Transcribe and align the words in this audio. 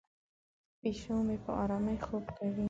پیشو 0.81 1.15
مې 1.27 1.35
په 1.43 1.51
آرامۍ 1.63 1.97
خوب 2.05 2.25
کوي. 2.37 2.59